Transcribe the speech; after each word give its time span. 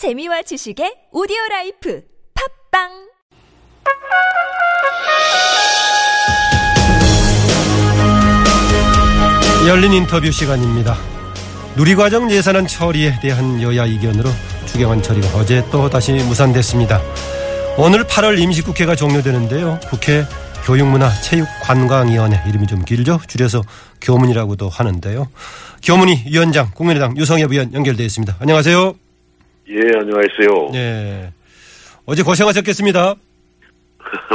재미와 0.00 0.40
지식의 0.40 1.12
오디오 1.12 1.36
life 1.50 2.00
팟빵 2.72 2.88
열린 9.68 9.92
인터뷰 9.92 10.32
시간입니다. 10.32 10.96
누리과정 11.76 12.30
예산안 12.30 12.66
처리에 12.66 13.20
대한 13.20 13.60
여야 13.60 13.84
이견으로 13.84 14.30
추경안 14.64 15.02
처리가 15.02 15.36
어제 15.36 15.62
또 15.70 15.90
다시 15.90 16.12
무산됐습니다. 16.12 16.98
오늘 17.76 18.04
8월 18.04 18.38
임시국회가 18.38 18.96
종료되는데요. 18.96 19.80
국회 19.90 20.24
교육문화체육관광위원회 20.64 22.48
이름이 22.48 22.66
좀 22.68 22.86
길죠? 22.86 23.20
줄여서 23.28 23.62
교문위라고도 24.00 24.70
하는데요. 24.70 25.28
교문위 25.82 26.24
위원장 26.24 26.70
국민의당 26.72 27.18
유성엽 27.18 27.52
의원 27.52 27.74
연결되어 27.74 28.06
있습니다. 28.06 28.36
안녕하세요. 28.40 29.09
예, 29.70 29.76
안녕하세요. 29.98 30.70
네. 30.72 31.32
어제 32.04 32.24
고생하셨겠습니다. 32.24 33.14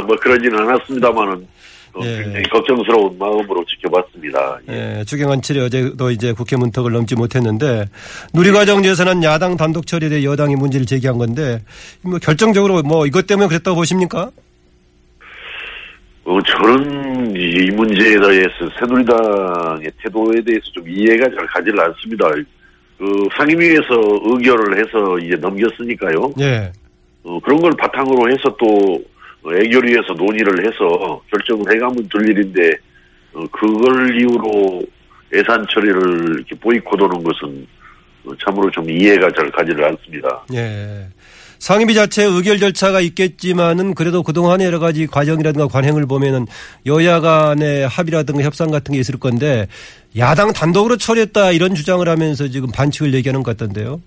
뭐 0.06 0.16
그러지는 0.16 0.58
않았습니다만은 0.60 1.46
어, 1.92 2.00
예. 2.04 2.22
굉장히 2.22 2.48
걱정스러운 2.48 3.18
마음으로 3.18 3.62
지켜봤습니다. 3.66 4.58
예. 4.70 4.98
예, 4.98 5.04
주경환 5.04 5.42
칠이 5.42 5.60
어제도 5.60 6.10
이제 6.10 6.32
국회 6.32 6.56
문턱을 6.56 6.90
넘지 6.90 7.16
못했는데 7.16 7.84
누리과정 8.32 8.82
예산안 8.84 9.22
야당 9.24 9.58
단독 9.58 9.86
처리에 9.86 10.08
대해 10.08 10.24
여당이 10.24 10.56
문제를 10.56 10.86
제기한 10.86 11.18
건데 11.18 11.62
뭐 12.02 12.18
결정적으로 12.18 12.82
뭐 12.82 13.06
이것 13.06 13.26
때문에 13.26 13.48
그랬다고 13.48 13.76
보십니까? 13.76 14.30
어, 16.24 16.38
저는 16.42 17.36
이 17.36 17.70
문제에 17.72 18.18
대해서 18.18 18.70
새누리당의 18.78 19.92
태도에 20.02 20.42
대해서 20.44 20.64
좀 20.72 20.88
이해가 20.88 21.28
잘 21.28 21.46
가지를 21.46 21.78
않습니다. 21.80 22.26
그 22.98 23.28
상임위에서 23.36 23.94
의결을 24.24 24.78
해서 24.78 25.18
이제 25.18 25.36
넘겼으니까요. 25.36 26.32
예. 26.40 26.72
어, 27.22 27.38
그런 27.40 27.60
걸 27.60 27.72
바탕으로 27.76 28.30
해서 28.30 28.54
또 28.58 29.02
애결위에서 29.46 30.14
논의를 30.14 30.66
해서 30.66 31.20
결정을 31.30 31.74
해가면 31.74 32.08
될 32.08 32.28
일인데 32.30 32.70
어, 33.34 33.44
그걸 33.52 34.18
이유로 34.18 34.82
예산 35.34 35.64
처리를 35.68 36.36
이렇게 36.36 36.54
보이콧하는 36.56 37.22
것은 37.22 37.66
어, 38.24 38.30
참으로 38.44 38.70
좀 38.70 38.88
이해가 38.88 39.30
잘 39.32 39.50
가지를 39.50 39.84
않습니다. 39.84 40.44
예. 40.54 41.06
상임위 41.58 41.94
자체 41.94 42.24
의결 42.24 42.58
절차가 42.58 43.00
있겠지만은 43.00 43.94
그래도 43.94 44.22
그동안 44.22 44.60
여러 44.60 44.78
가지 44.78 45.06
과정이라든가 45.06 45.68
관행을 45.68 46.06
보면은 46.06 46.46
여야 46.86 47.20
간의 47.20 47.88
합의라든가 47.88 48.42
협상 48.42 48.70
같은 48.70 48.92
게 48.92 49.00
있을 49.00 49.18
건데 49.18 49.66
야당 50.16 50.52
단독으로 50.52 50.96
처리했다 50.96 51.52
이런 51.52 51.74
주장을 51.74 52.06
하면서 52.08 52.48
지금 52.48 52.70
반칙을 52.72 53.14
얘기하는 53.14 53.42
것 53.42 53.56
같던데요. 53.56 54.00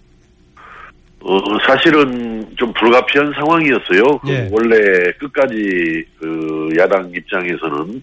어, 1.22 1.38
사실은 1.67 2.47
좀 2.55 2.72
불가피한 2.73 3.33
상황이었어요. 3.33 4.20
그 4.20 4.30
예. 4.30 4.50
원래 4.52 5.11
끝까지 5.20 6.03
그 6.17 6.70
야당 6.80 7.11
입장에서는 7.14 8.02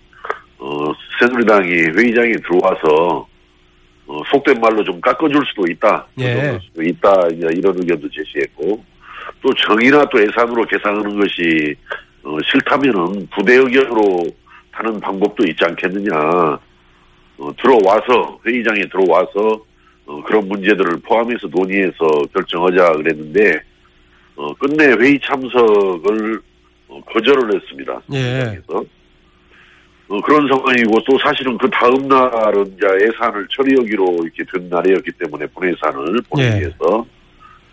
어, 0.59 0.93
새누리당이 1.19 1.71
회의장에 1.97 2.33
들어와서 2.47 3.27
어, 4.07 4.21
속된 4.31 4.61
말로 4.61 4.85
좀 4.85 5.01
깎아줄 5.01 5.43
수도 5.47 5.67
있다. 5.71 6.07
예. 6.21 6.59
수도 6.63 6.83
있다. 6.83 7.29
이제 7.33 7.49
이런 7.57 7.75
의견도 7.77 8.09
제시했고 8.11 8.85
또 9.41 9.53
정의나 9.55 10.05
또 10.07 10.21
예산으로 10.21 10.65
계산하는 10.67 11.21
것이 11.21 11.75
어, 12.23 12.37
싫다면은 12.45 13.29
부대 13.29 13.55
의견으로 13.55 14.25
하는 14.73 15.01
방법도 15.01 15.45
있지 15.45 15.65
않겠느냐. 15.65 16.59
어, 17.39 17.51
들어와서 17.61 18.41
회의장에 18.47 18.81
들어와서 18.91 19.65
어, 20.07 20.23
그런 20.25 20.49
문제들을 20.49 21.01
포함해서 21.01 21.49
논의해서 21.49 21.97
결정하자 22.33 22.93
그랬는데 22.93 23.61
어, 24.37 24.55
끝내 24.55 24.87
회의 24.87 25.19
참석을 25.21 26.41
어, 26.89 27.01
거절을 27.07 27.55
했습니다. 27.55 28.01
예. 28.13 28.61
어, 30.09 30.21
그런 30.21 30.47
상황이고 30.47 30.93
또 31.09 31.19
사실은 31.19 31.59
그 31.59 31.69
다음 31.71 32.07
날은 32.07 32.77
예산을 32.79 33.49
처리하기로 33.51 34.19
이렇게 34.23 34.45
된 34.53 34.69
날이었기 34.69 35.11
때문에 35.19 35.47
본예산을 35.47 36.21
보내기 36.31 36.57
예. 36.57 36.61
위해서 36.61 37.07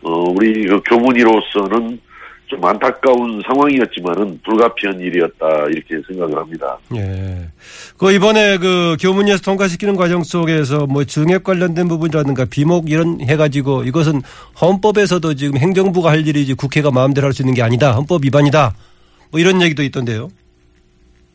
어, 0.03 0.25
우리 0.31 0.67
그 0.67 0.81
교문위로서는 0.89 1.99
좀 2.47 2.63
안타까운 2.65 3.41
상황이었지만은 3.47 4.39
불가피한 4.43 4.99
일이었다 4.99 5.65
이렇게 5.71 5.99
생각을 6.07 6.37
합니다. 6.37 6.77
예. 6.95 7.47
그 7.97 8.11
이번에 8.11 8.57
그 8.57 8.95
교문위에서 8.99 9.41
통과시키는 9.41 9.95
과정 9.95 10.23
속에서 10.23 10.85
뭐 10.85 11.03
증액 11.05 11.43
관련된 11.43 11.87
부분이라든가 11.87 12.45
비목 12.45 12.91
이런 12.91 13.21
해가지고 13.21 13.83
이것은 13.85 14.21
헌법에서도 14.61 15.33
지금 15.35 15.57
행정부가 15.57 16.11
할 16.11 16.27
일이지 16.27 16.53
국회가 16.55 16.91
마음대로 16.91 17.25
할 17.25 17.33
수 17.33 17.41
있는 17.41 17.53
게 17.55 17.63
아니다. 17.63 17.93
헌법 17.93 18.25
위반이다. 18.25 18.75
뭐 19.31 19.39
이런 19.39 19.61
얘기도 19.61 19.81
있던데요. 19.83 20.29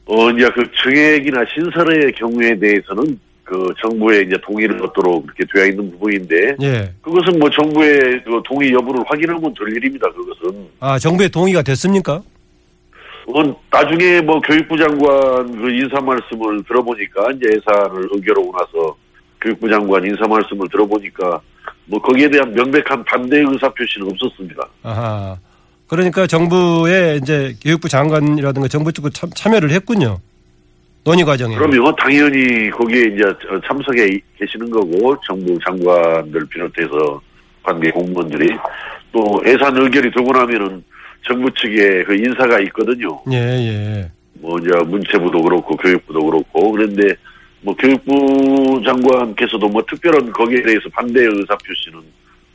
어, 0.06 0.30
이제 0.30 0.48
그 0.54 0.62
증액이나 0.82 1.44
신설의 1.52 2.12
경우에 2.12 2.56
대해서는 2.58 3.18
그 3.48 3.72
정부의 3.80 4.26
이제 4.26 4.36
동의를 4.42 4.82
얻도록 4.84 5.26
그렇게 5.26 5.44
되어 5.54 5.66
있는 5.66 5.90
부분인데 5.92 6.56
예. 6.60 6.92
그것은 7.00 7.38
뭐 7.38 7.48
정부의 7.48 8.22
그 8.22 8.42
동의 8.44 8.72
여부를 8.74 9.02
확인하면 9.06 9.54
될 9.54 9.74
일입니다. 9.74 10.06
그것은 10.12 10.68
아, 10.80 10.98
정부의 10.98 11.30
동의가 11.30 11.62
됐습니까? 11.62 12.22
어, 13.26 13.56
나중에 13.70 14.20
뭐 14.20 14.38
교육부 14.40 14.76
장관 14.76 15.56
그 15.56 15.70
인사 15.70 15.98
말씀을 15.98 16.62
들어보니까 16.64 17.30
이제 17.36 17.46
예산을 17.56 18.08
의결하고 18.12 18.52
나서 18.52 18.96
교육부 19.40 19.68
장관 19.70 20.04
인사 20.04 20.26
말씀을 20.26 20.68
들어보니까 20.70 21.40
뭐 21.86 22.00
거기에 22.02 22.28
대한 22.28 22.52
명백한 22.52 23.02
반대 23.04 23.38
의사 23.38 23.68
표시는 23.70 24.10
없었습니다. 24.12 24.62
아하. 24.82 25.36
그러니까 25.86 26.26
정부의 26.26 27.18
이제 27.22 27.54
교육부 27.62 27.88
장관이라든가 27.88 28.68
정부 28.68 28.92
쪽으로 28.92 29.10
참, 29.10 29.30
참여를 29.34 29.70
했군요. 29.70 30.18
논의 31.08 31.24
과정에. 31.24 31.56
그러면 31.56 31.94
당연히 31.96 32.70
거기에 32.70 33.14
이제 33.14 33.24
참석해 33.66 34.20
계시는 34.38 34.70
거고 34.70 35.16
정부 35.26 35.58
장관들 35.64 36.46
비롯해서 36.46 37.20
관계 37.62 37.90
공무원들이 37.90 38.54
또 39.12 39.42
예산 39.46 39.74
의결이 39.76 40.10
되고 40.10 40.30
나면은 40.30 40.84
정부 41.26 41.50
측에 41.54 42.04
그 42.04 42.14
인사가 42.14 42.60
있거든요. 42.60 43.18
예, 43.32 43.36
예. 43.36 44.10
뭐 44.34 44.58
이제 44.58 44.70
문체부도 44.84 45.42
그렇고 45.42 45.76
교육부도 45.76 46.24
그렇고 46.26 46.72
그런데 46.72 47.14
뭐 47.62 47.74
교육부 47.74 48.80
장관께서도 48.84 49.66
뭐 49.68 49.82
특별한 49.88 50.30
거기에 50.30 50.62
대해서 50.62 50.88
반대 50.92 51.22
의사 51.22 51.56
표시는 51.56 52.00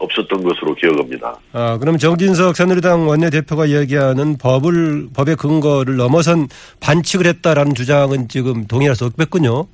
없었던 0.03 0.43
것으로 0.43 0.75
기억합니다. 0.75 1.35
아, 1.53 1.77
그럼 1.77 1.97
정진석 1.97 2.55
새누리당 2.55 3.07
원내대표가 3.07 3.65
이야기하는 3.65 4.37
법을, 4.37 5.09
법의 5.13 5.35
근거를 5.37 5.95
넘어선 5.95 6.47
반칙을 6.79 7.25
했다라는 7.27 7.75
주장은 7.75 8.27
지금 8.27 8.65
동의할 8.67 8.95
수 8.95 9.05
없겠군요. 9.05 9.65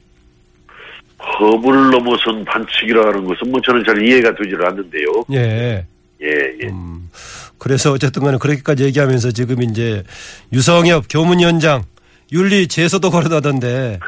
법을 1.17 1.91
넘어선 1.91 2.45
반칙이라는 2.45 3.25
것은 3.25 3.51
뭐 3.51 3.59
저는 3.61 3.83
잘 3.85 4.01
이해가 4.01 4.33
되질 4.35 4.63
않는데요. 4.65 5.07
예. 5.33 5.85
예, 6.21 6.27
예. 6.63 6.67
음, 6.67 7.09
그래서 7.57 7.91
어쨌든 7.91 8.23
간에 8.23 8.37
그렇게까지 8.37 8.83
얘기하면서 8.85 9.31
지금 9.31 9.61
이제 9.63 10.03
유성엽 10.51 11.05
교문위원장 11.09 11.83
윤리 12.31 12.67
제소도 12.67 13.09
걸어다던데. 13.09 13.99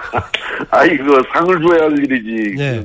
아이, 0.70 0.96
그거 0.96 1.20
상을 1.32 1.54
줘야 1.66 1.84
할 1.84 1.98
일이지. 1.98 2.54
예. 2.58 2.84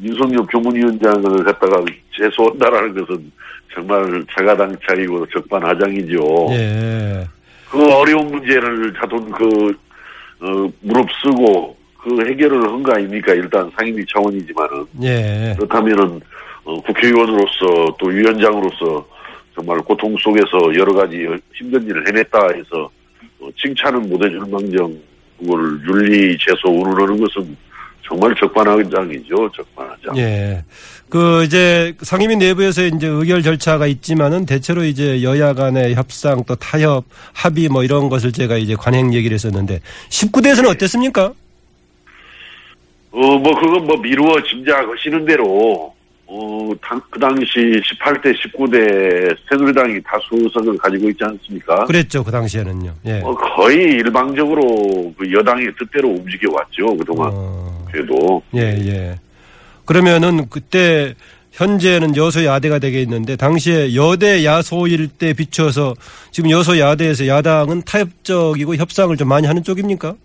그 0.00 0.06
윤석열 0.06 0.44
교문위원장을 0.46 1.44
갖다가 1.44 1.84
제소한다라는 2.16 2.94
것은 2.94 3.32
정말 3.72 4.24
자가당착이고 4.36 5.26
적반하장이죠. 5.26 6.48
예. 6.52 7.24
그 7.70 7.84
어려운 7.92 8.30
문제를 8.30 8.94
자돈 9.00 9.30
그, 9.32 9.68
어, 10.40 10.70
무릅쓰고 10.80 11.76
그 12.00 12.26
해결을 12.28 12.62
한 12.70 12.82
거 12.82 12.92
아닙니까? 12.92 13.32
일단 13.32 13.70
상임위 13.76 14.04
차원이지만은. 14.12 14.84
예. 15.02 15.54
그렇다면은, 15.56 16.20
어, 16.64 16.80
국회의원으로서 16.82 17.96
또 17.98 18.06
위원장으로서 18.08 19.06
정말 19.54 19.78
고통 19.78 20.14
속에서 20.18 20.74
여러 20.76 20.92
가지 20.94 21.26
힘든 21.54 21.84
일을 21.86 22.06
해냈다 22.08 22.48
해서 22.54 22.90
어, 23.40 23.48
칭찬은 23.60 24.08
못 24.08 24.22
해줄 24.24 24.40
망정 24.50 24.92
그걸 25.38 25.78
윤리 25.88 26.36
제소 26.38 26.68
운운하는 26.68 27.20
것은 27.20 27.56
정말 28.06 28.34
적반하장이죠. 28.38 29.50
적반하장. 29.54 30.16
예. 30.18 30.62
그 31.08 31.44
이제 31.44 31.94
상임위 32.00 32.36
내부에서 32.36 32.84
이제 32.84 33.06
의결 33.06 33.42
절차가 33.42 33.86
있지만은 33.86 34.46
대체로 34.46 34.84
이제 34.84 35.22
여야 35.22 35.54
간의 35.54 35.94
협상 35.94 36.44
또 36.44 36.54
타협 36.56 37.04
합의 37.32 37.68
뭐 37.68 37.82
이런 37.84 38.08
것을 38.08 38.32
제가 38.32 38.56
이제 38.56 38.74
관행 38.74 39.14
얘기를 39.14 39.34
했었는데 39.34 39.80
19대에서는 40.10 40.68
어땠습니까? 40.68 41.32
어, 43.14 43.38
뭐, 43.38 43.54
그건 43.54 43.86
뭐 43.86 43.96
미루어 43.96 44.42
짐작하시는 44.42 45.24
대로, 45.24 45.94
어, 46.26 46.70
당, 46.82 47.00
그 47.10 47.20
당시 47.20 47.46
18대, 47.60 48.34
19대 48.34 49.36
새누리당이 49.48 50.00
다수석을 50.02 50.76
가지고 50.78 51.08
있지 51.10 51.22
않습니까? 51.22 51.84
그랬죠. 51.84 52.24
그 52.24 52.32
당시에는요. 52.32 52.92
예. 53.06 53.20
어, 53.20 53.32
거의 53.36 53.76
일방적으로 53.84 55.14
그 55.16 55.32
여당의 55.32 55.72
뜻대로 55.78 56.08
움직여 56.08 56.52
왔죠. 56.52 56.96
그동안. 56.96 57.30
어, 57.32 57.73
그래도. 57.94 58.42
예, 58.56 58.60
예. 58.60 59.14
그러면은 59.84 60.48
그때 60.50 61.14
현재는 61.52 62.16
여소 62.16 62.44
야대가 62.44 62.80
되겠는데 62.80 63.36
당시에 63.36 63.94
여대 63.94 64.44
야소일 64.44 65.08
때 65.08 65.32
비춰서 65.32 65.94
지금 66.32 66.50
여소 66.50 66.78
야대에서 66.78 67.28
야당은 67.28 67.82
타협적이고 67.82 68.74
협상을 68.74 69.16
좀 69.16 69.28
많이 69.28 69.46
하는 69.46 69.62
쪽입니까? 69.62 70.16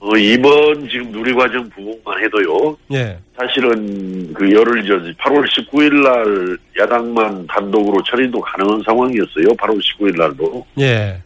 어, 0.00 0.16
이번 0.16 0.88
지금 0.88 1.10
누리과정 1.10 1.70
부분만 1.70 2.22
해도요. 2.22 2.76
예. 2.92 3.18
사실은 3.36 4.32
그 4.34 4.52
열흘 4.52 4.86
전 4.86 5.12
8월 5.14 5.44
19일 5.48 6.02
날 6.02 6.58
야당만 6.78 7.46
단독으로 7.48 8.00
처리도 8.04 8.40
가능한 8.40 8.82
상황이었어요. 8.84 9.46
8월 9.56 9.80
19일 9.80 10.16
날도. 10.16 10.66
예. 10.80 11.20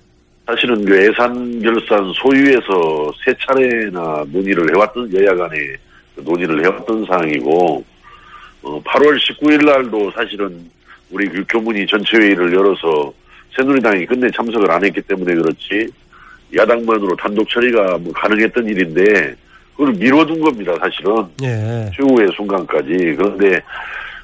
사실은 0.46 0.84
그 0.84 1.06
예산 1.06 1.60
결산 1.62 2.12
소유에서 2.14 3.12
세 3.24 3.32
차례나 3.40 4.24
논의를 4.28 4.74
해왔던 4.74 5.12
여야 5.14 5.34
간에 5.34 5.56
그 6.16 6.20
논의를 6.22 6.64
해왔던 6.64 7.04
사항이고 7.06 7.84
어, 8.62 8.82
8월 8.82 9.18
19일 9.18 9.64
날도 9.64 10.10
사실은 10.12 10.70
우리 11.10 11.28
그 11.28 11.44
교문이 11.48 11.86
전체 11.86 12.16
회의를 12.16 12.52
열어서 12.52 13.12
새누리당이 13.56 14.06
끝내 14.06 14.30
참석을 14.30 14.70
안 14.70 14.84
했기 14.84 15.00
때문에 15.02 15.34
그렇지 15.34 15.88
야당만으로 16.56 17.16
단독 17.16 17.48
처리가 17.48 17.98
뭐 17.98 18.12
가능했던 18.12 18.66
일인데 18.66 19.34
그걸 19.76 19.92
미뤄둔 19.94 20.40
겁니다 20.40 20.74
사실은 20.80 21.24
예. 21.42 21.90
최후의 21.94 22.28
순간까지 22.34 23.14
그런데 23.16 23.60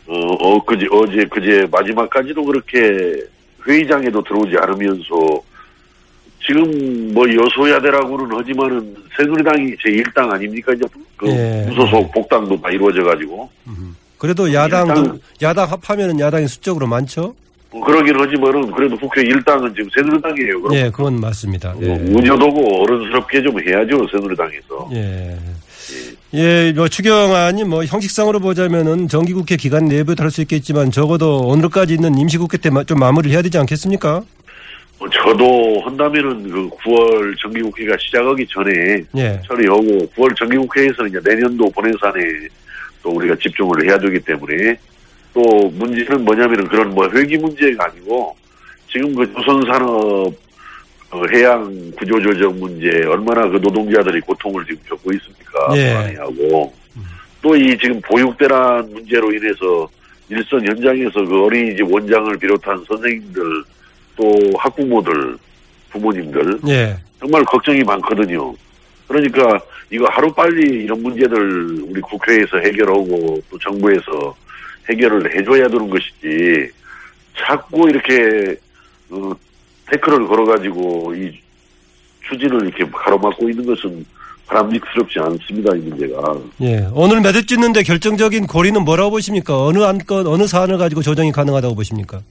어 0.06 0.16
엊그제 0.56 0.86
어제 0.90 1.24
그제 1.26 1.66
마지막까지도 1.70 2.44
그렇게 2.44 3.22
회의장에도 3.66 4.22
들어오지 4.22 4.56
않으면서 4.56 5.47
지금 6.46 7.12
뭐 7.12 7.24
여소야대라고는 7.28 8.36
하지만은 8.38 8.96
새누리당이 9.16 9.74
제 9.82 9.90
1당 9.90 10.30
아닙니까 10.30 10.72
이제 10.72 10.84
그 11.16 11.28
예. 11.28 11.66
무소속 11.68 12.10
복당도 12.12 12.60
다 12.60 12.70
이루어져 12.70 13.02
가지고 13.02 13.48
그래도 14.18 14.52
야당도 14.52 15.00
일단- 15.00 15.20
야당 15.42 15.70
합하면은 15.70 16.18
야당이 16.20 16.46
수적으로 16.48 16.86
많죠. 16.86 17.34
뭐 17.70 17.84
그러긴 17.84 18.18
하지만은 18.18 18.70
그래도 18.72 18.96
국회 18.96 19.22
1당은 19.22 19.74
지금 19.76 19.90
새누리당이에요. 19.94 20.62
그럼 20.62 20.74
예, 20.76 20.90
그건 20.90 21.20
맞습니다. 21.20 21.70
어, 21.70 21.78
예. 21.82 21.88
운여도고 21.88 22.82
어른스럽게 22.82 23.42
좀 23.42 23.60
해야죠 23.60 24.06
새누리당에서. 24.10 24.88
예. 24.94 25.36
예, 26.34 26.72
뭐 26.74 26.88
추경안이 26.88 27.64
뭐 27.64 27.84
형식상으로 27.84 28.38
보자면은 28.40 29.08
정기국회 29.08 29.56
기간 29.56 29.86
내부에도 29.86 30.22
할수 30.22 30.40
있겠지만 30.42 30.90
적어도 30.90 31.40
오늘까지 31.40 31.94
있는 31.94 32.16
임시국회 32.18 32.58
때 32.58 32.70
좀 32.86 32.98
마무리를 32.98 33.32
해야 33.34 33.42
되지 33.42 33.58
않겠습니까? 33.58 34.22
뭐 34.98 35.08
저도 35.10 35.80
한다면은 35.84 36.50
그 36.50 36.68
9월 36.70 37.38
정기국회가 37.40 37.96
시작하기 37.98 38.46
전에 38.48 39.04
예. 39.16 39.40
처리하고 39.46 39.82
9월 40.16 40.36
정기국회에서는 40.36 41.10
이제 41.10 41.20
내년도 41.22 41.70
본회의산에 41.70 42.20
또 43.02 43.10
우리가 43.10 43.36
집중을 43.36 43.88
해야 43.88 43.96
되기 43.98 44.18
때문에 44.20 44.76
또 45.32 45.42
문제는 45.74 46.24
뭐냐면은 46.24 46.66
그런 46.66 46.90
뭐 46.94 47.08
회기 47.10 47.36
문제가 47.36 47.84
아니고 47.86 48.36
지금 48.90 49.14
그 49.14 49.32
조선산업 49.34 50.48
어, 51.10 51.22
해양 51.32 51.90
구조조정 51.96 52.58
문제 52.58 52.88
얼마나 53.06 53.48
그 53.48 53.56
노동자들이 53.56 54.20
고통을 54.20 54.64
지금 54.66 54.82
겪고 54.88 55.12
있습니까? 55.12 55.76
예. 55.76 55.92
불안해하고 55.92 56.74
또 57.40 57.56
이 57.56 57.78
지금 57.78 58.00
보육대란 58.00 58.90
문제로 58.92 59.32
인해서 59.32 59.88
일선 60.28 60.66
현장에서 60.66 61.24
그 61.24 61.44
어린이집 61.44 61.84
원장을 61.90 62.36
비롯한 62.36 62.84
선생님들 62.88 63.42
또 64.18 64.34
학부모들 64.58 65.38
부모님들 65.90 66.58
예. 66.68 66.96
정말 67.20 67.44
걱정이 67.44 67.82
많거든요. 67.84 68.52
그러니까 69.06 69.58
이거 69.90 70.06
하루 70.10 70.30
빨리 70.32 70.84
이런 70.84 71.00
문제들 71.02 71.82
우리 71.88 72.00
국회에서 72.00 72.58
해결하고 72.58 73.40
또 73.48 73.58
정부에서 73.58 74.34
해결을 74.90 75.34
해줘야 75.34 75.66
되는 75.68 75.88
것이지 75.88 76.70
자꾸 77.38 77.88
이렇게 77.88 78.56
어, 79.10 79.32
태클을 79.90 80.26
걸어가지고 80.26 81.14
이 81.14 81.32
추진을 82.28 82.66
이렇게 82.66 82.84
가로막고 82.90 83.48
있는 83.48 83.64
것은 83.64 84.04
바람직스럽지 84.46 85.18
않습니다 85.20 85.74
이 85.76 85.78
문제가. 85.80 86.34
예. 86.62 86.86
오늘 86.92 87.20
매듭 87.20 87.46
짓는데 87.46 87.82
결정적인 87.82 88.46
고리는 88.46 88.82
뭐라고 88.82 89.12
보십니까? 89.12 89.64
어느 89.64 89.82
안건, 89.82 90.26
어느 90.26 90.46
사안을 90.46 90.78
가지고 90.78 91.02
조정이 91.02 91.32
가능하다고 91.32 91.74
보십니까? 91.74 92.22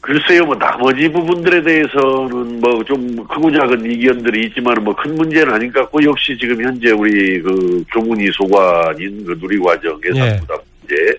글쎄요, 0.00 0.46
뭐, 0.46 0.56
나머지 0.56 1.08
부분들에 1.08 1.62
대해서는 1.62 2.60
뭐, 2.60 2.82
좀 2.84 3.16
크고 3.26 3.52
작은 3.52 3.90
이견들이 3.90 4.46
있지만, 4.46 4.82
뭐, 4.82 4.94
큰 4.96 5.14
문제는 5.14 5.52
아닌 5.52 5.70
것 5.72 5.80
같고, 5.80 6.02
역시 6.02 6.36
지금 6.40 6.62
현재 6.62 6.90
우리 6.90 7.40
그 7.42 7.84
교문이 7.92 8.30
소관인 8.32 9.24
그 9.24 9.36
누리과정 9.38 10.00
예. 10.06 10.10
예산 10.10 10.40
부담 10.40 10.58
문제, 10.80 11.18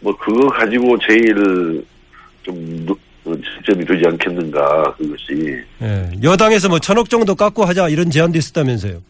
뭐, 0.00 0.16
그거 0.18 0.48
가지고 0.48 0.98
제일 0.98 1.82
좀, 2.42 2.86
쟁점이 3.24 3.86
되지 3.86 4.06
않겠는가, 4.06 4.94
그것이. 4.98 5.62
예. 5.80 6.10
여당에서 6.22 6.68
뭐 6.68 6.78
천억 6.78 7.08
정도 7.08 7.34
깎고 7.34 7.64
하자 7.64 7.88
이런 7.88 8.10
제안도 8.10 8.36
있었다면서요. 8.36 9.00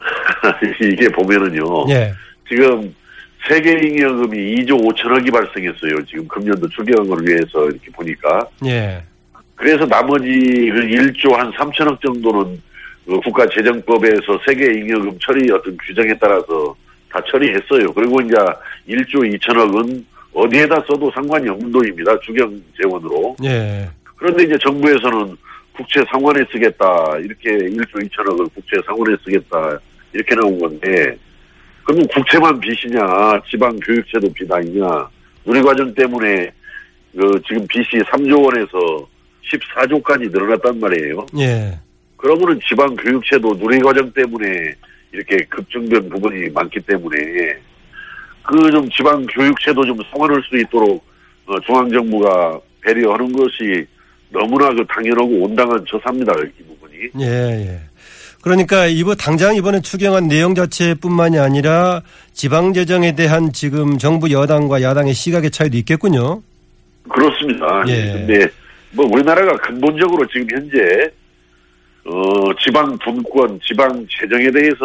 이게 0.80 1.08
보면은요. 1.10 1.90
예. 1.90 2.14
지금 2.48 2.94
세계잉여금이 3.48 4.56
2조 4.56 4.80
5천억이 4.84 5.32
발생했어요. 5.32 6.04
지금 6.06 6.26
금년도 6.28 6.68
추경을 6.68 7.26
위해서 7.26 7.66
이렇게 7.66 7.90
보니까. 7.92 8.46
예. 8.66 9.02
그래서 9.56 9.86
나머지 9.86 10.28
그 10.28 10.80
1조 10.80 11.32
한 11.32 11.50
3천억 11.52 12.00
정도는 12.00 12.60
그 13.06 13.18
국가재정법에서 13.20 14.40
세계잉여금 14.46 15.18
처리 15.20 15.50
어떤 15.50 15.76
규정에 15.78 16.14
따라서 16.20 16.74
다 17.10 17.20
처리했어요. 17.30 17.92
그리고 17.92 18.20
이제 18.20 18.34
1조 18.88 19.38
2천억은 19.38 20.04
어디에다 20.34 20.76
써도 20.86 21.10
상관이 21.12 21.48
없는 21.48 21.70
돈입니다. 21.70 22.18
주경 22.20 22.60
재원으로. 22.80 23.36
예. 23.44 23.88
그런데 24.16 24.44
이제 24.44 24.56
정부에서는 24.58 25.36
국채 25.74 26.02
상환에 26.10 26.44
쓰겠다. 26.50 27.18
이렇게 27.18 27.50
1조 27.50 28.08
2천억을 28.08 28.52
국채 28.54 28.76
상환에 28.86 29.16
쓰겠다. 29.24 29.78
이렇게 30.12 30.34
나온 30.34 30.58
건데, 30.58 31.16
그러면 31.84 32.06
국채만 32.08 32.60
빚이냐, 32.60 33.40
지방 33.50 33.76
교육제도 33.80 34.32
빚 34.32 34.50
아니냐, 34.50 35.08
누리과정 35.44 35.94
때문에 35.94 36.50
그 37.16 37.40
지금 37.46 37.66
빚이 37.66 37.98
3조 37.98 38.44
원에서 38.44 39.08
14조까지 39.50 40.30
늘어났단 40.30 40.78
말이에요. 40.80 41.26
예. 41.38 41.78
그러면은 42.16 42.60
지방 42.66 42.94
교육제도 42.96 43.52
누리 43.58 43.80
과정 43.80 44.10
때문에 44.12 44.46
이렇게 45.12 45.44
급증된 45.44 46.08
부분이 46.08 46.48
많기 46.50 46.80
때문에 46.80 47.18
그 48.42 48.70
좀 48.70 48.88
지방 48.90 49.26
교육제도 49.26 49.84
좀 49.84 49.98
상환할 50.10 50.42
수 50.48 50.56
있도록 50.58 51.04
어, 51.46 51.60
중앙 51.60 51.90
정부가 51.90 52.58
배려하는 52.80 53.32
것이 53.32 53.86
너무나 54.30 54.72
그 54.72 54.84
당연하고 54.86 55.42
온당한 55.42 55.84
처사입니다. 55.86 56.32
이 56.58 56.62
부분이. 56.64 57.10
예, 57.20 57.26
예. 57.26 57.80
그러니까 58.42 58.86
이번 58.86 59.16
당장 59.16 59.54
이번에 59.54 59.80
추경한 59.80 60.26
내용 60.26 60.54
자체뿐만이 60.54 61.38
아니라 61.38 62.02
지방 62.32 62.72
재정에 62.72 63.14
대한 63.14 63.52
지금 63.52 63.98
정부 63.98 64.30
여당과 64.30 64.82
야당의 64.82 65.14
시각의 65.14 65.52
차이도 65.52 65.76
있겠군요. 65.78 66.42
그렇습니다. 67.08 67.84
예. 67.86 68.12
근데 68.12 68.48
뭐 68.90 69.06
우리나라가 69.06 69.56
근본적으로 69.58 70.26
지금 70.26 70.46
현재 70.50 71.10
어 72.04 72.52
지방 72.60 72.98
분권, 72.98 73.60
지방 73.64 74.04
재정에 74.20 74.50
대해서 74.50 74.84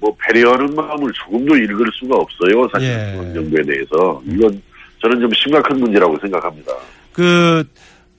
뭐 0.00 0.14
배려하는 0.26 0.74
마음을 0.74 1.12
조금도 1.12 1.56
읽을 1.56 1.86
수가 2.00 2.16
없어요. 2.16 2.68
사실 2.72 2.88
예. 2.88 3.12
중앙정부에 3.12 3.62
대해서 3.62 4.20
이건 4.26 4.60
저는 5.00 5.20
좀 5.20 5.30
심각한 5.32 5.78
문제라고 5.78 6.18
생각합니다. 6.20 6.72
그 7.12 7.64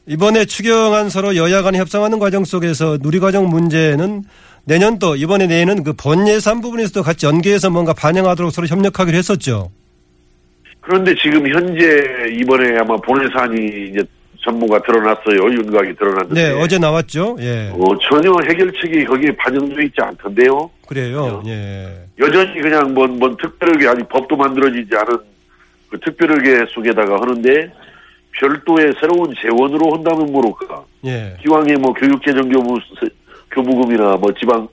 이번에 0.05 0.45
추경안 0.45 1.09
서로 1.09 1.35
여야 1.35 1.61
간에 1.61 1.77
협상하는 1.77 2.19
과정 2.19 2.45
속에서 2.45 2.97
누리과정 3.01 3.49
문제는 3.49 4.23
내년도 4.71 5.15
이번에 5.15 5.47
내는 5.47 5.83
그 5.83 5.93
본 5.93 6.27
예산 6.27 6.61
부분에서도 6.61 7.01
같이 7.03 7.25
연계해서 7.25 7.69
뭔가 7.69 7.93
반영하도록 7.93 8.51
서로 8.51 8.67
협력하기로 8.67 9.17
했었죠. 9.17 9.71
그런데 10.81 11.15
지금 11.15 11.47
현재 11.47 12.29
이번에 12.39 12.77
아마 12.77 12.95
본회산이 12.97 13.89
이제 13.89 14.03
전무가 14.43 14.81
드러났어요. 14.83 15.37
윤곽이 15.51 15.95
드러났는데. 15.95 16.33
네, 16.53 16.61
어제 16.61 16.77
나왔죠. 16.77 17.37
예. 17.39 17.69
어, 17.73 17.79
전혀 18.09 18.31
해결책이 18.47 19.05
거기에 19.05 19.35
반영되어 19.37 19.83
있지 19.85 19.95
않던데요. 19.99 20.69
그래요. 20.87 21.41
예. 21.47 21.87
여전히 22.19 22.61
그냥 22.61 22.93
뭔, 22.93 23.17
뭔 23.19 23.35
특별하게 23.37 23.87
아직 23.87 24.07
법도 24.09 24.35
만들어지지 24.37 24.89
않은 24.95 25.17
그 25.89 25.99
특별하게 26.01 26.65
속에다가 26.73 27.15
하는데 27.21 27.73
별도의 28.39 28.93
새로운 28.99 29.33
재원으로 29.41 29.95
한다면 29.95 30.31
모를까. 30.31 30.83
예. 31.05 31.35
기왕에 31.41 31.73
뭐 31.77 31.91
교육재정교부, 31.93 32.77
교부금이나 33.57 34.15
뭐 34.17 34.31
지방 34.33 34.67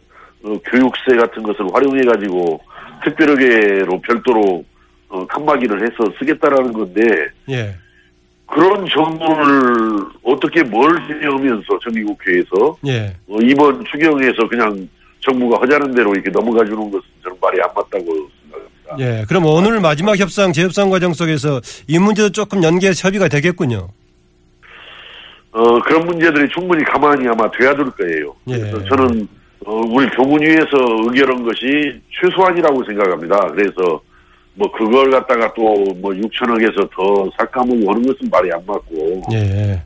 어, 0.44 0.58
교육세 0.70 1.16
같은 1.16 1.42
것을 1.42 1.66
활용해가지고 1.72 2.60
특별하게로 3.04 4.00
별도로 4.00 4.64
어, 5.08 5.26
칸막이를 5.26 5.82
해서 5.82 6.12
쓰겠다라는 6.18 6.72
건데 6.72 7.00
예. 7.48 7.74
그런 8.46 8.86
정보를 8.88 10.04
어떻게 10.22 10.62
뭘 10.62 11.00
해내면서 11.02 11.78
정기국회에서 11.82 12.76
예. 12.86 13.16
어, 13.28 13.38
이번 13.42 13.82
추경에서 13.90 14.48
그냥 14.48 14.88
정부가 15.20 15.62
하자는 15.62 15.94
대로 15.94 16.12
이렇게 16.12 16.30
넘어가 16.30 16.64
주는 16.64 16.90
것은 16.90 17.00
저는 17.22 17.36
말이 17.40 17.60
안 17.62 17.68
맞다고 17.68 18.04
생각합니다. 18.04 18.74
생각합니다. 18.84 19.20
예. 19.20 19.24
그럼 19.26 19.46
오늘 19.46 19.80
마지막 19.80 20.18
협상, 20.18 20.52
재협상 20.52 20.90
과정 20.90 21.14
속에서 21.14 21.60
이 21.88 21.98
문제도 21.98 22.28
조금 22.30 22.62
연계해서 22.62 23.08
협의가 23.08 23.28
되겠군요. 23.28 23.88
어, 25.54 25.78
그런 25.82 26.04
문제들이 26.04 26.48
충분히 26.48 26.82
가만히 26.82 27.28
아마 27.28 27.48
돼야 27.52 27.74
될 27.76 27.86
거예요. 27.86 28.34
예. 28.48 28.58
그래서 28.58 28.84
저는, 28.86 29.28
어, 29.64 29.82
우리 29.88 30.08
교문위에서 30.10 30.66
의결한 31.06 31.44
것이 31.44 32.00
최소한이라고 32.10 32.84
생각합니다. 32.84 33.38
그래서, 33.52 34.02
뭐, 34.54 34.70
그걸 34.72 35.12
갖다가 35.12 35.54
또, 35.54 35.62
뭐, 36.00 36.10
6천억에서 36.10 36.90
더 36.90 37.30
삭감하고 37.38 37.88
하는 37.88 38.02
것은 38.02 38.28
말이 38.32 38.50
안 38.52 38.60
맞고, 38.66 39.22
예. 39.32 39.80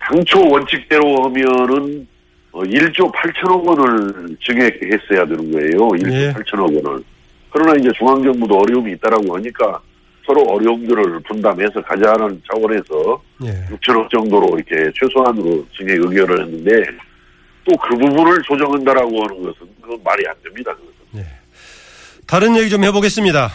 당초 0.00 0.40
원칙대로 0.48 1.24
하면은, 1.24 2.08
어, 2.52 2.62
1조 2.62 3.12
8천억 3.12 3.66
원을 3.66 4.36
증액했어야 4.42 5.26
되는 5.26 5.52
거예요. 5.52 5.88
1조 5.90 6.12
예. 6.14 6.32
8천억 6.32 6.74
원을. 6.74 7.02
그러나 7.50 7.74
이제 7.78 7.90
중앙정부도 7.98 8.60
어려움이 8.60 8.92
있다라고 8.92 9.36
하니까 9.36 9.78
서로 10.26 10.42
어려움들을 10.42 11.20
분담해서 11.20 11.82
가자는 11.82 12.40
차원에서 12.50 13.22
예. 13.44 13.74
6천억 13.74 14.08
정도로 14.10 14.56
이렇게 14.56 14.90
최소한으로 14.98 15.66
증액 15.76 16.00
의결을 16.02 16.42
했는데 16.42 16.70
또 17.64 17.76
그 17.76 17.96
부분을 17.96 18.42
조정한다라고 18.42 19.22
하는 19.22 19.42
것은 19.42 19.66
그건 19.80 19.98
말이 20.02 20.26
안 20.28 20.34
됩니다. 20.42 20.72
그것은. 20.74 21.26
다른 22.26 22.56
얘기 22.56 22.70
좀 22.70 22.82
해보겠습니다. 22.84 23.50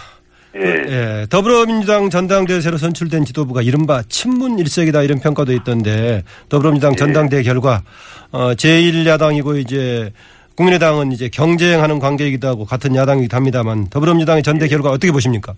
예. 0.55 0.61
예, 0.61 1.25
더불어민주당 1.29 2.09
전당대회 2.09 2.61
새로 2.61 2.77
선출된 2.77 3.25
지도부가 3.25 3.61
이른바 3.61 4.01
친문 4.03 4.57
일색이다 4.59 5.03
이런 5.03 5.19
평가도 5.19 5.51
있던데 5.53 6.23
더불어민주당 6.49 6.95
전당대회 6.95 7.43
결과 7.43 7.83
어, 8.31 8.53
제1야당이고 8.53 9.59
이제 9.59 10.11
국민의당은 10.55 11.11
이제 11.11 11.29
경쟁하는 11.29 11.99
관계이기도 11.99 12.47
하고 12.47 12.65
같은 12.65 12.95
야당이기도 12.95 13.35
합니다만 13.35 13.89
더불어민주당의 13.89 14.41
전대 14.41 14.67
결과 14.67 14.89
어떻게 14.89 15.11
보십니까? 15.11 15.53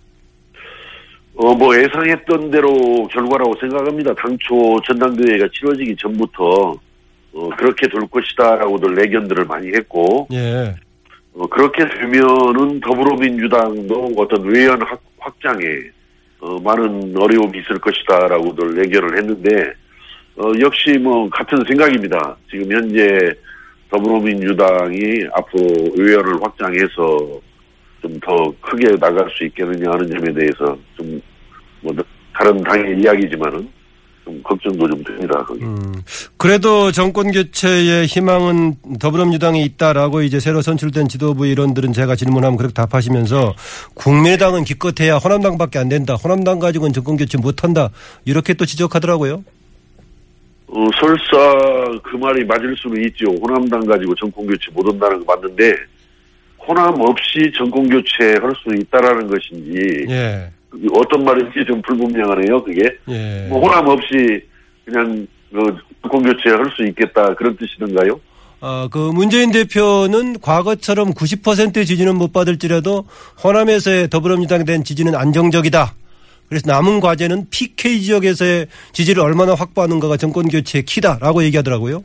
어, 1.41 1.55
뭐 1.55 1.73
예상했던 1.73 2.51
대로 2.51 3.07
결과라고 3.07 3.55
생각합니다. 3.61 4.13
당초 4.15 4.77
전당대회가 4.85 5.47
치러지기 5.53 5.95
전부터 5.95 6.77
어, 7.31 7.49
그렇게 7.57 7.87
될 7.87 8.01
것이다라고들 8.09 8.93
내견들을 8.95 9.45
많이 9.45 9.69
했고 9.69 10.27
예, 10.33 10.75
어, 11.33 11.47
그렇게 11.47 11.87
되면은 11.87 12.81
더불어민주당도 12.81 14.11
어떤 14.17 14.43
외연 14.43 14.81
확, 14.81 15.01
확장에 15.17 15.63
어, 16.41 16.59
많은 16.59 17.15
어려움이 17.15 17.59
있을 17.59 17.79
것이다라고들 17.79 18.83
예견을 18.83 19.17
했는데 19.19 19.71
어, 20.35 20.51
역시 20.59 20.97
뭐 20.97 21.29
같은 21.29 21.57
생각입니다. 21.65 22.35
지금 22.51 22.69
현재 22.69 23.31
더불어민주당이 23.89 25.27
앞으로 25.33 25.67
의회를 25.95 26.33
확장해서 26.43 27.39
좀 28.01 28.19
더 28.21 28.53
크게 28.61 28.95
나갈 28.97 29.29
수 29.31 29.45
있겠느냐 29.45 29.91
하는 29.91 30.09
점에 30.09 30.33
대해서 30.33 30.77
좀 30.95 31.21
뭐 31.81 31.93
다른 32.33 32.61
당의 32.63 32.99
이야기지만은 33.01 33.69
좀 34.25 34.41
걱정도 34.43 34.87
좀 34.87 35.03
됩니다. 35.03 35.43
거기. 35.45 35.63
음, 35.63 35.93
그래도 36.37 36.91
정권 36.91 37.31
교체의 37.31 38.05
희망은 38.05 38.75
더불어민주당에 38.99 39.61
있다라고 39.63 40.21
이제 40.21 40.39
새로 40.39 40.61
선출된 40.61 41.07
지도부 41.07 41.47
일원들은 41.47 41.93
제가 41.93 42.15
질문하면 42.15 42.57
그렇게 42.57 42.73
답하시면서 42.73 43.55
국민의당은 43.95 44.65
기껏해야 44.65 45.17
호남당밖에 45.17 45.79
안 45.79 45.89
된다. 45.89 46.15
호남당 46.15 46.59
가지고는 46.59 46.93
정권 46.93 47.17
교체 47.17 47.37
못한다. 47.37 47.89
이렇게 48.25 48.53
또 48.53 48.65
지적하더라고요. 48.65 49.43
어, 50.71 50.85
설사 50.99 51.99
그 52.03 52.15
말이 52.17 52.45
맞을 52.45 52.75
수는 52.77 53.03
있죠. 53.07 53.25
호남당 53.41 53.85
가지고 53.87 54.13
정권 54.15 54.45
교체 54.45 54.69
못 54.71 54.87
한다는 54.87 55.25
거 55.25 55.33
맞는데, 55.35 55.75
호남 56.67 56.93
없이 57.01 57.51
정권 57.57 57.89
교체 57.89 58.35
할 58.39 58.53
수 58.53 58.75
있다라는 58.79 59.27
것인지, 59.27 60.05
예, 60.09 60.51
어떤 60.93 61.23
말인지 61.23 61.65
좀 61.67 61.81
불분명하네요, 61.81 62.63
그게. 62.63 62.81
예. 63.09 63.47
뭐 63.49 63.61
호남 63.61 63.87
없이 63.87 64.41
그냥, 64.85 65.25
그, 65.51 65.75
정권교체 66.01 66.49
할 66.49 66.65
수 66.75 66.83
있겠다, 66.87 67.33
그런 67.35 67.57
뜻이던가요? 67.57 68.19
어, 68.61 68.87
그 68.91 68.97
문재인 69.13 69.51
대표는 69.51 70.39
과거처럼 70.41 71.13
90%의 71.13 71.85
지지는 71.85 72.17
못 72.17 72.33
받을지라도 72.33 73.05
호남에서의 73.43 74.09
더불어민주당에 74.09 74.63
대한 74.65 74.83
지지는 74.83 75.15
안정적이다. 75.15 75.93
그래서 76.49 76.69
남은 76.71 76.99
과제는 76.99 77.47
PK 77.51 78.01
지역에서의 78.01 78.67
지지를 78.91 79.23
얼마나 79.23 79.53
확보하는가가 79.53 80.17
정권 80.17 80.47
교체의 80.49 80.83
키다라고 80.83 81.43
얘기하더라고요. 81.43 82.03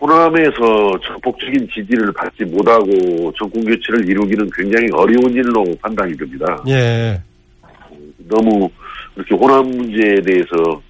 호남에서 0.00 0.98
적극적인 1.06 1.68
지지를 1.74 2.12
받지 2.12 2.44
못하고 2.44 3.32
정권 3.38 3.64
교체를 3.64 4.08
이루기는 4.08 4.48
굉장히 4.56 4.88
어려운 4.92 5.32
일로 5.32 5.64
판단이 5.82 6.16
됩니다. 6.16 6.62
예. 6.68 7.20
너무 8.28 8.68
그렇게 9.14 9.34
호남 9.34 9.70
문제에 9.70 10.16
대해서 10.22 10.82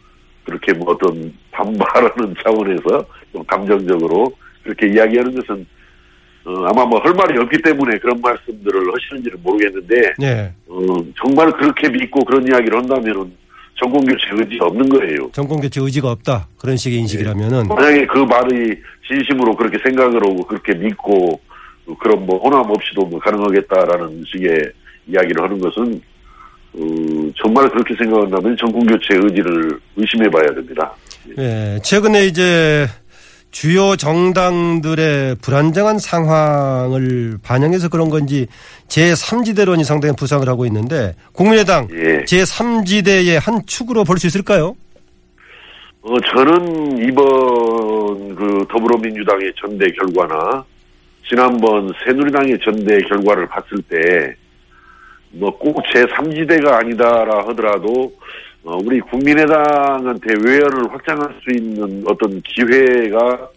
그렇게 0.45 0.73
뭐 0.73 0.93
어떤 0.93 1.33
반발하는 1.53 2.35
차원에서 2.43 3.05
좀 3.33 3.45
감정적으로 3.47 4.33
그렇게 4.63 4.89
이야기하는 4.89 5.35
것은 5.35 5.67
어, 6.45 6.65
아마 6.67 6.85
뭐 6.87 7.01
할 7.01 7.13
말이 7.15 7.39
없기 7.39 7.61
때문에 7.63 7.99
그런 7.99 8.21
말씀들을 8.21 8.81
하시는지는 8.95 9.39
모르겠는데 9.43 10.15
예. 10.23 10.53
어, 10.69 10.79
정말 11.21 11.51
그렇게 11.53 11.89
믿고 11.91 12.25
그런 12.25 12.47
이야기를 12.47 12.79
한다면은 12.79 13.33
정권 13.81 14.05
교체 14.05 14.25
의지가 14.33 14.67
없는 14.67 14.89
거예요. 14.89 15.31
정권 15.33 15.61
교체 15.61 15.81
의지가 15.81 16.11
없다. 16.11 16.49
그런 16.59 16.77
식의 16.77 16.99
인식이라면은 17.01 17.69
만약에 17.69 18.07
그 18.07 18.19
말이 18.19 18.75
진심으로 19.07 19.55
그렇게 19.55 19.79
생각을 19.79 20.17
하고 20.17 20.37
그렇게 20.47 20.75
믿고 20.75 21.41
그런 22.01 22.27
뭐 22.27 22.39
호남 22.39 22.69
없이도 22.69 23.07
뭐 23.07 23.21
가능하겠다라는 23.21 24.25
식의 24.27 24.73
이야기를 25.07 25.43
하는 25.43 25.59
것은 25.61 26.01
어, 26.75 27.31
정말 27.43 27.69
그렇게 27.71 27.95
생각한다면 27.97 28.57
정권 28.59 28.87
교체 28.87 29.15
의지를 29.15 29.79
의심해봐야 29.97 30.55
됩니다. 30.55 30.93
예. 31.39 31.79
최근에 31.83 32.27
이제 32.27 32.87
주요 33.51 33.97
정당들의 33.97 35.37
불안정한 35.37 35.99
상황을 35.99 37.39
반영해서 37.43 37.89
그런 37.89 38.11
건지 38.11 38.47
제3지대론이 38.89 39.85
상당히 39.85 40.15
부상을 40.17 40.47
하고 40.49 40.67
있는데 40.67 41.15
국민의당 41.33 41.89
예. 41.91 42.25
제3지대의 42.25 43.41
한 43.41 43.61
축으로 43.67 44.05
볼 44.05 44.19
수 44.19 44.27
있을까요? 44.27 44.77
어, 46.03 46.15
저는 46.35 46.99
이번 47.09 48.35
그 48.35 48.65
더불어민주당의 48.71 49.53
전대 49.61 49.87
결과나 49.93 50.65
지난번 51.29 51.93
새누리당의 52.05 52.59
전대 52.65 52.99
결과를 53.03 53.47
봤을 53.47 53.77
때 53.89 54.35
뭐 55.33 55.51
꼭 55.59 55.83
제3지대가 55.85 56.73
아니다라 56.75 57.47
하더라도 57.49 58.13
어, 58.65 58.77
우리 58.85 59.01
국민의당한테 59.01 60.35
외연을 60.45 60.93
확장할 60.93 61.35
수 61.43 61.51
있는 61.57 62.03
어떤 62.07 62.41
기회가 62.43 63.49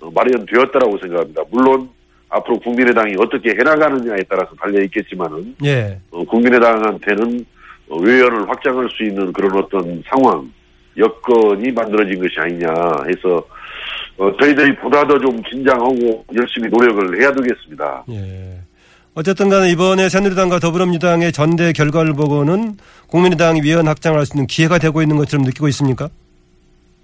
어, 0.00 0.10
마련되었다라고 0.14 0.98
생각합니다. 0.98 1.42
물론 1.50 1.88
앞으로 2.28 2.58
국민의당이 2.60 3.14
어떻게 3.18 3.50
해나가느냐에 3.50 4.18
따라서 4.28 4.50
달려 4.60 4.82
있겠지만은 4.84 5.54
예. 5.64 5.98
어, 6.10 6.24
국민의당한테는 6.24 7.44
어, 7.88 7.98
외연을 7.98 8.48
확장할 8.48 8.88
수 8.90 9.02
있는 9.02 9.32
그런 9.32 9.56
어떤 9.56 10.02
상황, 10.06 10.50
여건이 10.96 11.72
만들어진 11.72 12.20
것이 12.20 12.34
아니냐 12.38 12.68
해서 13.08 13.44
어, 14.18 14.30
저희들이 14.40 14.76
보다 14.76 15.04
더 15.06 15.18
좀 15.18 15.40
긴장하고 15.42 16.24
열심히 16.36 16.68
노력을 16.68 17.20
해야 17.20 17.32
되겠습니다. 17.32 18.04
예. 18.10 18.60
어쨌든 19.14 19.48
간에 19.48 19.70
이번에 19.70 20.08
새누리당과 20.08 20.60
더불어민주당의 20.60 21.32
전대 21.32 21.72
결과를 21.72 22.12
보고는 22.14 22.76
국민의당이 23.08 23.60
위헌 23.62 23.86
확장할 23.88 24.24
수 24.24 24.36
있는 24.36 24.46
기회가 24.46 24.78
되고 24.78 25.02
있는 25.02 25.16
것처럼 25.16 25.44
느끼고 25.44 25.68
있습니까? 25.68 26.08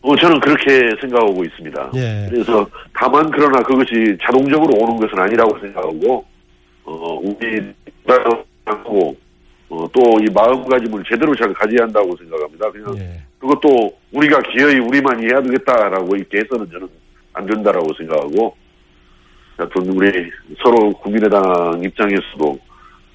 어, 0.02 0.14
저는 0.16 0.38
그렇게 0.38 0.88
생각하고 1.00 1.42
있습니다. 1.44 1.90
예. 1.96 2.28
그래서 2.30 2.64
다만 2.94 3.28
그러나 3.30 3.58
그것이 3.58 4.16
자동적으로 4.22 4.72
오는 4.78 4.96
것은 4.98 5.18
아니라고 5.18 5.58
생각하고 5.58 6.24
어, 6.84 7.18
우리 7.22 7.74
하고 8.64 9.16
어, 9.68 9.84
또 9.92 10.00
이 10.20 10.30
마음가짐을 10.32 11.02
제대로 11.10 11.34
잘 11.34 11.52
가져야 11.54 11.82
한다고 11.82 12.16
생각합니다. 12.18 12.70
그냥 12.70 12.96
예. 12.98 13.20
그것도 13.40 13.68
우리가 14.12 14.40
기어이 14.42 14.78
우리만 14.78 15.20
이 15.22 15.26
해야 15.26 15.42
되겠다라고 15.42 16.14
이렇게 16.14 16.38
해서는 16.38 16.70
저는 16.70 16.88
안 17.32 17.46
된다라고 17.46 17.92
생각하고 17.98 18.54
하여튼 19.56 19.92
우리 19.92 20.30
서로 20.62 20.92
국민의당 20.92 21.80
입장에서도 21.82 22.58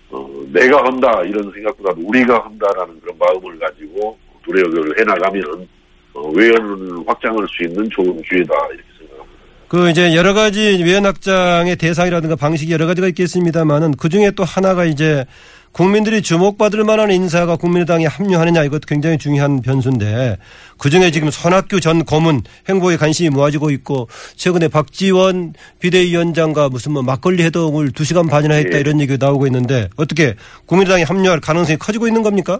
어, 0.09 0.29
내가 0.51 0.83
한다 0.83 1.21
이런 1.25 1.51
생각보다도 1.53 2.01
우리가 2.03 2.43
한다라는 2.43 2.99
그런 2.99 3.17
마음을 3.17 3.59
가지고 3.59 4.17
노력을 4.45 4.99
해나가면 4.99 5.67
어, 6.13 6.29
외연을 6.31 7.07
확장할 7.07 7.45
수 7.49 7.63
있는 7.63 7.89
좋은 7.91 8.21
기회다 8.23 8.53
이렇게 8.73 8.83
생각합니다. 8.97 9.31
그 9.67 9.89
이제 9.89 10.15
여러 10.15 10.33
가지 10.33 10.83
위원학장의 10.83 11.77
대상이라든가 11.77 12.35
방식이 12.35 12.73
여러 12.73 12.87
가지가 12.87 13.07
있겠습니다만은 13.07 13.91
그 13.91 14.09
중에 14.09 14.31
또 14.31 14.43
하나가 14.43 14.83
이제 14.83 15.23
국민들이 15.71 16.21
주목받을 16.21 16.83
만한 16.83 17.11
인사가 17.11 17.55
국민의당에 17.55 18.05
합류하느냐 18.05 18.63
이것도 18.65 18.81
굉장히 18.87 19.17
중요한 19.17 19.61
변수인데 19.61 20.37
그중에 20.77 21.11
지금 21.11 21.29
손학규 21.29 21.79
전 21.79 22.03
고문 22.03 22.41
행보에 22.67 22.97
관심이 22.97 23.29
모아지고 23.29 23.69
있고 23.71 24.07
최근에 24.35 24.67
박지원 24.67 25.53
비대위원장과 25.79 26.69
무슨 26.69 26.91
뭐 26.93 27.01
막걸리 27.03 27.43
해동을 27.43 27.91
2시간 27.91 28.29
반이나 28.29 28.55
했다 28.55 28.77
예. 28.77 28.81
이런 28.81 28.99
얘기가 28.99 29.23
나오고 29.25 29.47
있는데 29.47 29.87
어떻게 29.95 30.35
국민의당에 30.65 31.03
합류할 31.03 31.39
가능성이 31.39 31.77
커지고 31.77 32.07
있는 32.07 32.21
겁니까? 32.21 32.59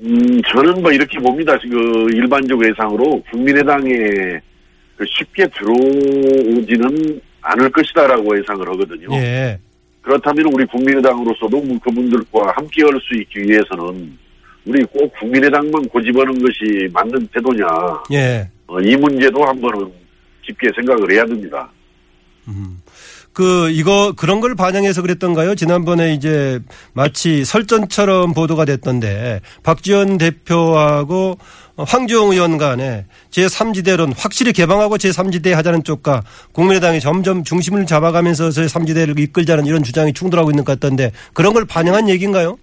음, 0.00 0.40
저는 0.42 0.82
뭐 0.82 0.90
이렇게 0.90 1.18
봅니다. 1.18 1.56
지금 1.58 2.10
일반적 2.10 2.58
예상으로 2.66 3.22
국민의당에 3.30 3.92
그 4.96 5.04
쉽게 5.08 5.46
들어오지는 5.48 7.20
않을 7.42 7.70
것이다라고 7.70 8.38
예상을 8.38 8.68
하거든요. 8.70 9.14
예. 9.16 9.58
그렇다면 10.04 10.52
우리 10.52 10.64
국민의당으로서도 10.66 11.62
뭐 11.62 11.78
그분들과 11.80 12.52
함께 12.54 12.82
할 12.82 12.92
수 13.00 13.14
있기 13.20 13.40
위해서는 13.40 14.16
우리 14.66 14.82
꼭 14.84 15.12
국민의당만 15.18 15.88
고집하는 15.88 16.32
것이 16.40 16.88
맞는 16.92 17.26
태도냐 17.32 17.66
예. 18.12 18.48
어, 18.66 18.80
이 18.80 18.96
문제도 18.96 19.42
한번은 19.44 19.90
깊게 20.42 20.70
생각을 20.76 21.10
해야 21.10 21.24
됩니다. 21.24 21.70
그 23.34 23.68
이거 23.70 24.14
그런 24.16 24.40
걸 24.40 24.54
반영해서 24.54 25.02
그랬던가요? 25.02 25.56
지난번에 25.56 26.14
이제 26.14 26.60
마치 26.92 27.44
설전처럼 27.44 28.32
보도가 28.32 28.64
됐던데 28.64 29.40
박지원 29.64 30.18
대표하고 30.18 31.36
황교안 31.76 32.32
의원 32.32 32.58
간에 32.58 33.06
제3지대론 33.32 34.12
확실히 34.16 34.52
개방하고 34.52 34.96
제3지대 34.96 35.50
하자는 35.50 35.82
쪽과 35.82 36.22
국민의당이 36.52 37.00
점점 37.00 37.42
중심을 37.42 37.86
잡아가면서 37.86 38.50
제3지대를 38.50 39.18
이끌자는 39.18 39.66
이런 39.66 39.82
주장이 39.82 40.12
충돌하고 40.12 40.52
있는 40.52 40.64
것 40.64 40.78
같던데 40.78 41.10
그런 41.32 41.52
걸 41.52 41.64
반영한 41.64 42.08
얘기인가요? 42.08 42.56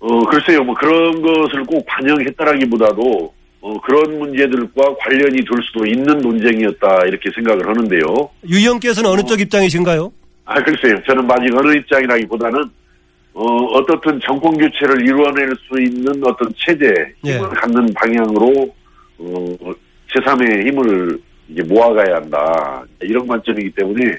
어, 0.00 0.20
글쎄요, 0.24 0.64
뭐 0.64 0.74
그런 0.74 1.22
것을 1.22 1.64
꼭 1.64 1.86
반영했다라기보다도 1.86 3.35
어, 3.66 3.80
그런 3.80 4.16
문제들과 4.20 4.94
관련이 5.00 5.38
될 5.38 5.62
수도 5.64 5.84
있는 5.84 6.18
논쟁이었다 6.18 7.06
이렇게 7.06 7.28
생각을 7.34 7.66
하는데요. 7.66 8.30
유 8.48 8.58
의원께서는 8.58 9.10
어느 9.10 9.22
쪽 9.24 9.40
입장이신가요? 9.40 10.12
아, 10.44 10.62
글쎄요. 10.62 10.96
저는 11.04 11.28
아직 11.28 11.52
어느 11.58 11.76
입장이라기보다는, 11.78 12.62
어, 13.34 13.44
어떻든 13.44 14.20
정권 14.24 14.56
교체를 14.56 15.02
이루어낼 15.02 15.50
수 15.66 15.82
있는 15.82 16.24
어떤 16.24 16.48
체제, 16.56 16.86
힘을 17.24 17.34
예. 17.34 17.38
갖는 17.38 17.92
방향으로, 17.94 18.72
어, 19.18 19.56
제3의 20.14 20.68
힘을 20.68 21.18
이제 21.48 21.62
모아가야 21.64 22.18
한다. 22.18 22.84
이런 23.00 23.26
관점이기 23.26 23.70
때문에, 23.70 24.16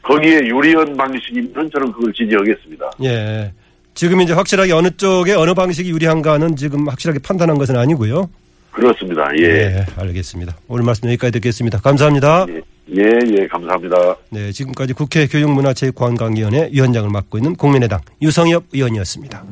거기에 0.00 0.38
유리한 0.46 0.96
방식이면 0.96 1.70
저는 1.70 1.92
그걸 1.92 2.10
지지하겠습니다. 2.14 2.90
예. 3.02 3.52
지금 3.92 4.22
이제 4.22 4.32
확실하게 4.32 4.72
어느 4.72 4.88
쪽에 4.96 5.34
어느 5.34 5.52
방식이 5.52 5.90
유리한가는 5.90 6.56
지금 6.56 6.88
확실하게 6.88 7.18
판단한 7.18 7.58
것은 7.58 7.76
아니고요. 7.76 8.30
그렇습니다. 8.76 9.26
예. 9.38 9.42
예, 9.42 9.86
알겠습니다. 9.96 10.54
오늘 10.68 10.84
말씀 10.84 11.08
여기까지 11.08 11.32
듣겠습니다. 11.32 11.78
감사합니다. 11.78 12.44
예, 12.50 12.60
예, 12.94 13.20
예, 13.32 13.46
감사합니다. 13.46 14.16
네, 14.30 14.52
지금까지 14.52 14.92
국회 14.92 15.26
교육문화체육관광위원회 15.26 16.68
위원장을 16.72 17.08
맡고 17.08 17.38
있는 17.38 17.56
국민의당 17.56 18.00
유성엽 18.20 18.64
의원이었습니다. 18.74 19.44